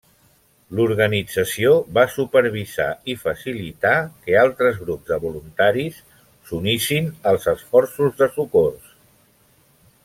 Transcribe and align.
L'organització 0.77 1.73
va 1.97 2.05
supervisar 2.13 2.87
i 3.13 3.15
facilitar 3.27 3.93
que 4.25 4.39
altres 4.45 4.81
grups 4.87 5.13
de 5.13 5.21
voluntaris 5.27 6.01
s'unissin 6.49 7.15
als 7.35 7.49
esforços 7.57 8.21
de 8.23 8.33
socors. 8.41 8.89